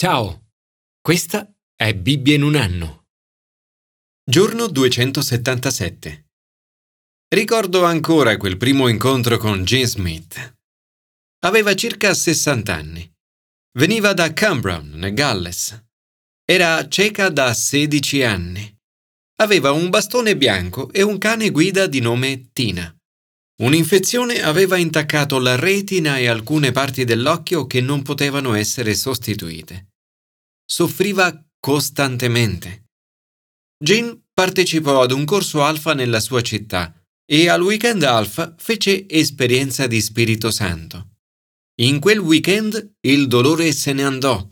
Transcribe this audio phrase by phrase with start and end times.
[0.00, 0.52] Ciao,
[1.00, 3.06] questa è Bibbia in un anno.
[4.24, 6.28] Giorno 277.
[7.34, 10.56] Ricordo ancora quel primo incontro con Gene Smith.
[11.40, 13.12] Aveva circa 60 anni.
[13.76, 15.84] Veniva da Cambrown, Galles.
[16.44, 18.78] Era cieca da 16 anni.
[19.40, 22.96] Aveva un bastone bianco e un cane guida di nome Tina.
[23.60, 29.88] Un'infezione aveva intaccato la retina e alcune parti dell'occhio che non potevano essere sostituite.
[30.64, 32.84] Soffriva costantemente.
[33.82, 39.88] Jean partecipò ad un corso alfa nella sua città e al weekend alfa fece esperienza
[39.88, 41.16] di Spirito Santo.
[41.80, 44.48] In quel weekend il dolore se ne andò.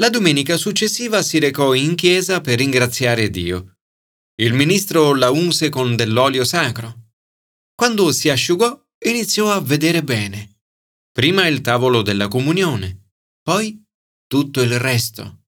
[0.00, 3.76] La domenica successiva si recò in chiesa per ringraziare Dio.
[4.40, 7.01] Il ministro la unse con dell'olio sacro.
[7.74, 10.60] Quando si asciugò, iniziò a vedere bene.
[11.12, 13.10] Prima il tavolo della comunione,
[13.42, 13.82] poi
[14.26, 15.44] tutto il resto.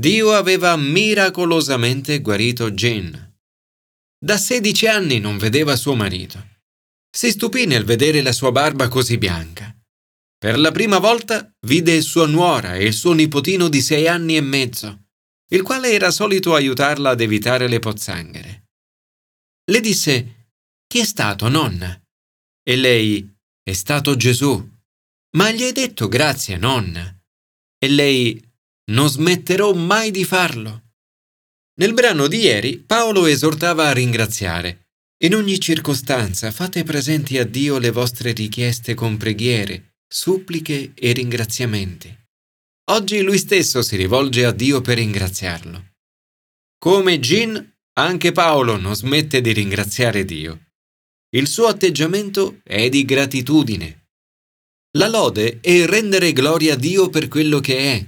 [0.00, 3.38] Dio aveva miracolosamente guarito Jane.
[4.22, 6.58] Da 16 anni non vedeva suo marito.
[7.10, 9.74] Si stupì nel vedere la sua barba così bianca.
[10.38, 14.40] Per la prima volta vide sua nuora e il suo nipotino di sei anni e
[14.40, 15.08] mezzo,
[15.52, 18.68] il quale era solito aiutarla ad evitare le pozzanghere.
[19.70, 20.39] Le disse
[20.90, 21.96] chi è stato, nonna?
[22.64, 23.24] E lei,
[23.62, 24.68] è stato Gesù.
[25.36, 27.16] Ma gli hai detto grazie, nonna.
[27.78, 28.44] E lei,
[28.90, 30.94] non smetterò mai di farlo.
[31.78, 34.88] Nel brano di ieri Paolo esortava a ringraziare.
[35.22, 42.12] In ogni circostanza fate presenti a Dio le vostre richieste con preghiere, suppliche e ringraziamenti.
[42.90, 45.92] Oggi lui stesso si rivolge a Dio per ringraziarlo.
[46.78, 50.64] Come Gin, anche Paolo non smette di ringraziare Dio.
[51.32, 54.08] Il suo atteggiamento è di gratitudine.
[54.98, 58.06] La lode è rendere gloria a Dio per quello che è.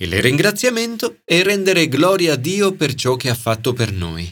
[0.00, 4.30] Il ringraziamento è rendere gloria a Dio per ciò che ha fatto per noi.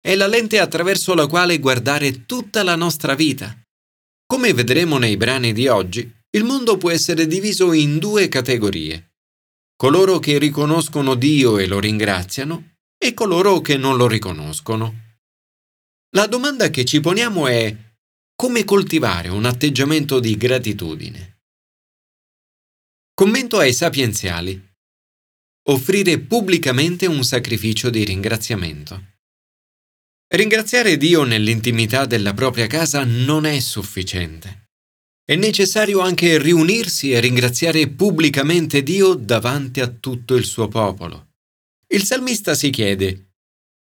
[0.00, 3.56] È la lente attraverso la quale guardare tutta la nostra vita.
[4.26, 9.12] Come vedremo nei brani di oggi, il mondo può essere diviso in due categorie.
[9.76, 15.06] Coloro che riconoscono Dio e lo ringraziano e coloro che non lo riconoscono.
[16.12, 17.76] La domanda che ci poniamo è
[18.34, 21.40] come coltivare un atteggiamento di gratitudine.
[23.12, 24.58] Commento ai sapienziali.
[25.68, 29.16] Offrire pubblicamente un sacrificio di ringraziamento.
[30.28, 34.68] Ringraziare Dio nell'intimità della propria casa non è sufficiente.
[35.22, 41.32] È necessario anche riunirsi e ringraziare pubblicamente Dio davanti a tutto il suo popolo.
[41.88, 43.27] Il salmista si chiede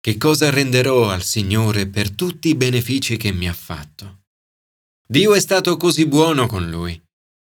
[0.02, 4.22] che cosa renderò al Signore per tutti i benefici che mi ha fatto?
[5.06, 7.00] Dio è stato così buono con lui.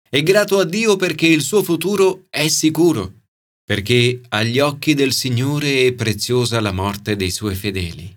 [0.10, 3.22] È grato a Dio perché il suo futuro è sicuro,
[3.64, 8.14] perché agli occhi del Signore è preziosa la morte dei suoi fedeli.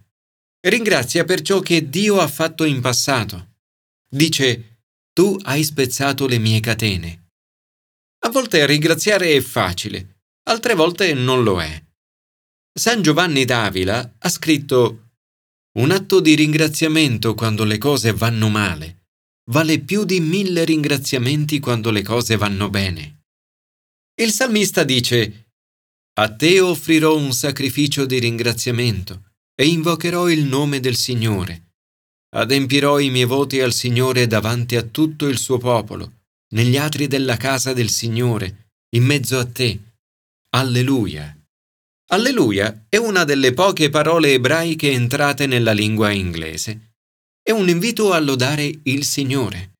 [0.66, 3.54] Ringrazia per ciò che Dio ha fatto in passato.
[4.08, 4.80] Dice,
[5.12, 7.28] tu hai spezzato le mie catene.
[8.24, 11.85] A volte ringraziare è facile, altre volte non lo è.
[12.78, 15.10] San Giovanni d'Avila ha scritto
[15.78, 18.96] Un atto di ringraziamento quando le cose vanno male
[19.50, 23.24] vale più di mille ringraziamenti quando le cose vanno bene.
[24.20, 25.50] Il salmista dice
[26.14, 31.74] A te offrirò un sacrificio di ringraziamento e invocherò il nome del Signore.
[32.36, 37.36] Adempirò i miei voti al Signore davanti a tutto il suo popolo, negli atri della
[37.36, 39.78] casa del Signore, in mezzo a te.
[40.50, 41.34] Alleluia.
[42.10, 46.92] Alleluia è una delle poche parole ebraiche entrate nella lingua inglese.
[47.42, 49.72] È un invito a lodare il Signore.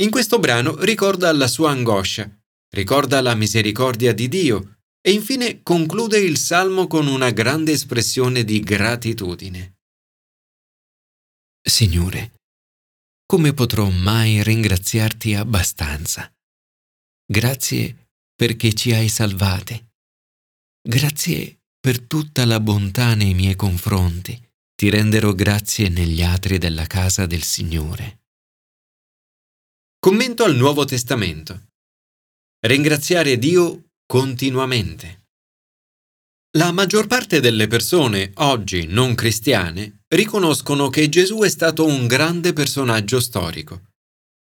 [0.00, 2.28] In questo brano ricorda la sua angoscia,
[2.74, 8.58] ricorda la misericordia di Dio e infine conclude il salmo con una grande espressione di
[8.58, 9.76] gratitudine.
[11.62, 12.32] Signore,
[13.26, 16.32] come potrò mai ringraziarti abbastanza?
[17.24, 19.87] Grazie perché ci hai salvate
[20.88, 24.42] Grazie per tutta la bontà nei miei confronti.
[24.74, 28.20] Ti renderò grazie negli atri della casa del Signore.
[29.98, 31.72] Commento al Nuovo Testamento.
[32.66, 35.26] Ringraziare Dio continuamente.
[36.56, 42.54] La maggior parte delle persone oggi non cristiane riconoscono che Gesù è stato un grande
[42.54, 43.90] personaggio storico.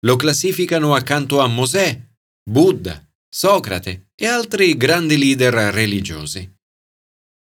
[0.05, 2.01] Lo classificano accanto a Mosè,
[2.49, 6.53] Buddha, Socrate e altri grandi leader religiosi.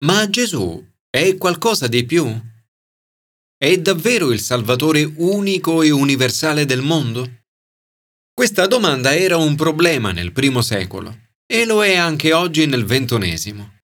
[0.05, 2.39] Ma Gesù è qualcosa di più?
[3.57, 7.45] È davvero il Salvatore unico e universale del mondo?
[8.35, 11.29] Questa domanda era un problema nel primo secolo.
[11.51, 13.79] e lo è anche oggi nel ventunesimo.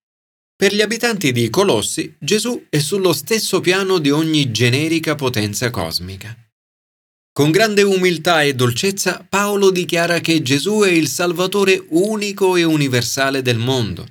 [0.55, 6.46] Per gli abitanti di Colossi, Gesù è sullo stesso piano di ogni generica potenza cosmica.
[7.37, 13.43] Con grande umiltà e dolcezza Paolo dichiara che Gesù è il Salvatore unico e universale
[13.43, 14.07] del mondo.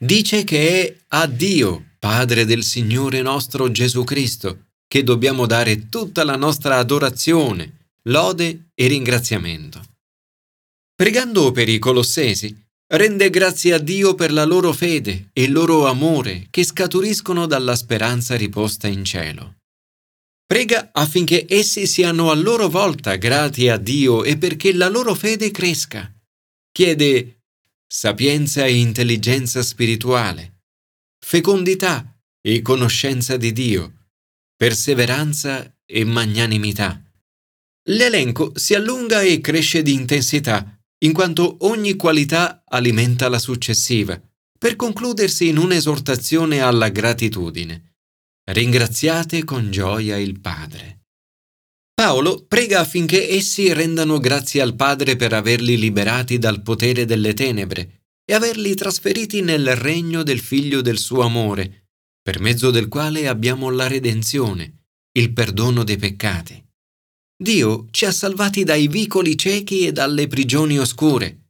[0.00, 6.22] Dice che è a Dio, Padre del Signore nostro Gesù Cristo, che dobbiamo dare tutta
[6.22, 9.82] la nostra adorazione, lode e ringraziamento.
[10.94, 12.56] Pregando per i colossesi,
[12.92, 17.74] rende grazie a Dio per la loro fede e il loro amore che scaturiscono dalla
[17.74, 19.56] speranza riposta in cielo.
[20.46, 25.50] Prega affinché essi siano a loro volta grati a Dio e perché la loro fede
[25.50, 26.12] cresca.
[26.70, 27.44] Chiede
[27.86, 30.64] sapienza e intelligenza spirituale,
[31.24, 34.08] fecondità e conoscenza di Dio,
[34.56, 37.00] perseveranza e magnanimità.
[37.88, 44.20] L'elenco si allunga e cresce di intensità in quanto ogni qualità alimenta la successiva,
[44.58, 47.93] per concludersi in un'esortazione alla gratitudine.
[48.46, 51.04] Ringraziate con gioia il Padre.
[51.94, 58.02] Paolo prega affinché essi rendano grazie al Padre per averli liberati dal potere delle tenebre
[58.22, 61.86] e averli trasferiti nel regno del Figlio del suo amore,
[62.20, 66.62] per mezzo del quale abbiamo la redenzione, il perdono dei peccati.
[67.42, 71.46] Dio ci ha salvati dai vicoli ciechi e dalle prigioni oscure.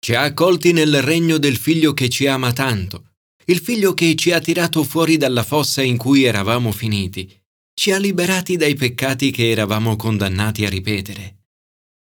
[0.00, 3.07] Ci ha accolti nel regno del figlio che ci ama tanto,
[3.50, 7.34] il figlio che ci ha tirato fuori dalla fossa in cui eravamo finiti,
[7.72, 11.36] ci ha liberati dai peccati che eravamo condannati a ripetere.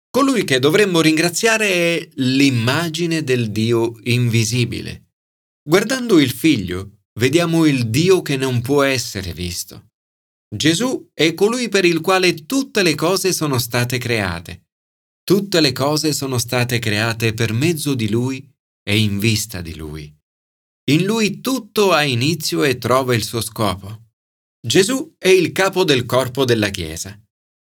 [0.09, 5.11] Colui che dovremmo ringraziare è l'immagine del Dio invisibile.
[5.63, 9.91] Guardando il figlio, vediamo il Dio che non può essere visto.
[10.53, 14.65] Gesù è colui per il quale tutte le cose sono state create.
[15.23, 18.45] Tutte le cose sono state create per mezzo di Lui
[18.83, 20.13] e in vista di Lui.
[20.91, 24.09] In Lui tutto ha inizio e trova il suo scopo.
[24.65, 27.19] Gesù è il capo del corpo della Chiesa.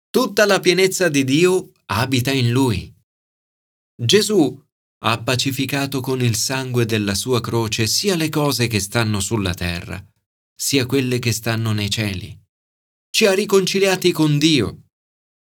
[0.09, 2.93] Tutta la pienezza di Dio abita in Lui.
[3.95, 4.61] Gesù
[5.05, 10.03] ha pacificato con il sangue della sua croce sia le cose che stanno sulla terra,
[10.55, 12.41] sia quelle che stanno nei cieli
[13.15, 14.85] ci ha riconciliati con Dio.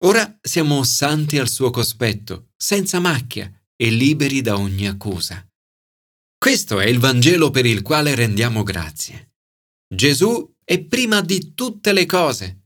[0.04, 5.46] Ora siamo santi al suo cospetto, senza macchia e liberi da ogni accusa.
[6.42, 9.34] Questo è il Vangelo per il quale rendiamo grazie.
[9.86, 12.64] Gesù è prima di tutte le cose.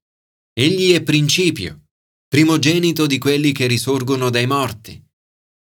[0.55, 1.88] Egli è principio,
[2.26, 4.99] primogenito di quelli che risorgono dai morti,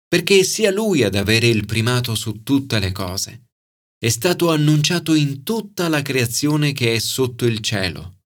[0.07, 3.45] perché sia Lui ad avere il primato su tutte le cose.
[3.97, 8.19] È stato annunciato in tutta la creazione che è sotto il cielo.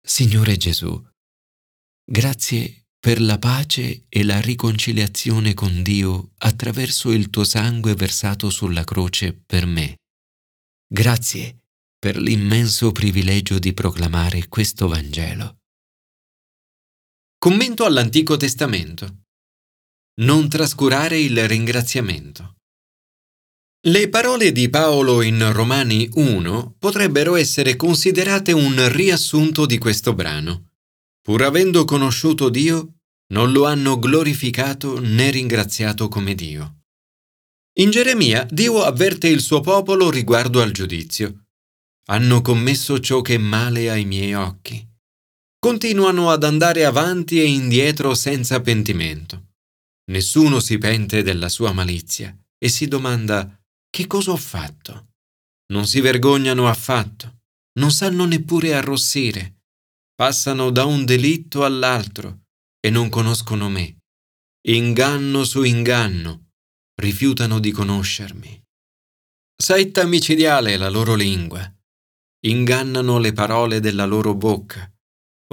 [0.00, 1.04] Signore Gesù,
[2.04, 8.84] grazie per la pace e la riconciliazione con Dio attraverso il tuo sangue versato sulla
[8.84, 9.96] croce per me.
[10.86, 11.64] Grazie
[11.98, 15.62] per l'immenso privilegio di proclamare questo Vangelo.
[17.38, 19.24] Commento all'Antico Testamento.
[20.20, 22.58] Non trascurare il ringraziamento.
[23.84, 30.71] Le parole di Paolo in Romani 1 potrebbero essere considerate un riassunto di questo brano.
[31.22, 32.96] Pur avendo conosciuto Dio,
[33.32, 36.80] non lo hanno glorificato né ringraziato come Dio.
[37.78, 41.46] In Geremia Dio avverte il suo popolo riguardo al giudizio.
[42.08, 44.86] Hanno commesso ciò che è male ai miei occhi.
[45.58, 49.50] Continuano ad andare avanti e indietro senza pentimento.
[50.10, 55.10] Nessuno si pente della sua malizia e si domanda che cosa ho fatto?
[55.72, 57.42] Non si vergognano affatto,
[57.78, 59.61] non sanno neppure arrossire,
[60.14, 62.42] passano da un delitto all'altro
[62.80, 63.98] e non conoscono me.
[64.68, 66.50] Inganno su inganno,
[67.00, 68.62] rifiutano di conoscermi.
[69.56, 71.60] Saetta micidiale è la loro lingua.
[72.44, 74.90] Ingannano le parole della loro bocca.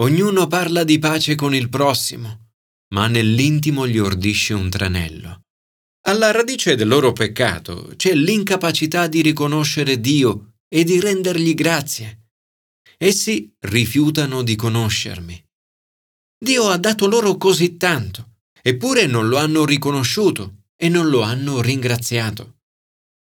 [0.01, 2.51] Ognuno parla di pace con il prossimo,
[2.93, 5.41] ma nell'intimo gli ordisce un tranello.
[6.07, 12.28] Alla radice del loro peccato c'è l'incapacità di riconoscere Dio e di rendergli grazie.
[13.01, 15.41] Essi rifiutano di conoscermi.
[16.37, 21.61] Dio ha dato loro così tanto, eppure non lo hanno riconosciuto e non lo hanno
[21.61, 22.59] ringraziato.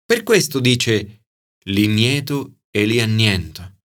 [0.06, 1.26] Per questo dice,
[1.66, 3.80] li mieto e li anniento.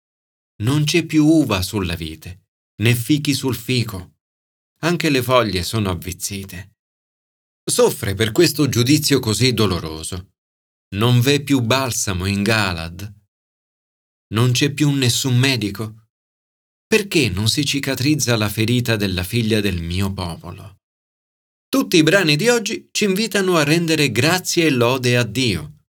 [0.62, 2.48] Non c'è più uva sulla vite,
[2.82, 4.16] né fichi sul fico.
[4.80, 6.72] Anche le foglie sono avvizzite
[7.68, 10.32] soffre per questo giudizio così doloroso.
[10.96, 13.16] Non v'è più balsamo in Galad.
[14.34, 16.08] Non c'è più nessun medico.
[16.86, 20.78] Perché non si cicatrizza la ferita della figlia del mio popolo?
[21.68, 25.84] Tutti i brani di oggi ci invitano a rendere grazie e lode a Dio.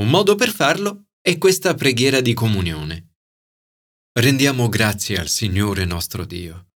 [0.00, 3.16] Un modo per farlo è questa preghiera di comunione.
[4.18, 6.68] Rendiamo grazie al Signore nostro Dio.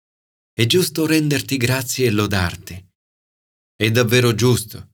[0.52, 2.90] È giusto renderti grazie e lodarti.
[3.74, 4.90] È davvero giusto.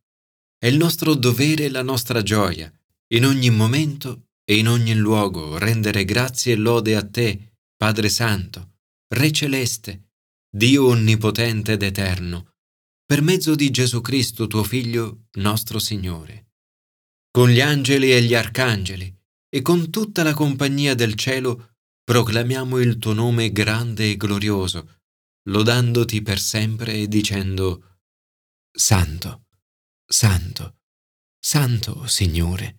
[0.56, 2.72] È il nostro dovere e la nostra gioia,
[3.14, 8.76] in ogni momento e in ogni luogo, rendere grazie e lode a te, Padre Santo,
[9.08, 10.12] Re Celeste,
[10.50, 12.54] Dio Onnipotente ed Eterno,
[13.04, 16.52] per mezzo di Gesù Cristo, tuo Figlio, nostro Signore.
[17.30, 19.14] Con gli angeli e gli arcangeli
[19.50, 25.02] e con tutta la compagnia del cielo proclamiamo il tuo nome grande e glorioso,
[25.50, 27.98] lodandoti per sempre e dicendo
[28.70, 29.48] Santo,
[30.06, 30.78] Santo,
[31.38, 32.77] Santo Signore,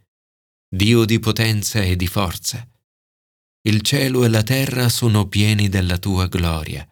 [0.72, 2.64] Dio di potenza e di forza.
[3.62, 6.88] Il cielo e la terra sono pieni della tua gloria.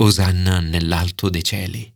[0.00, 1.91] Osanna nell'alto dei cieli.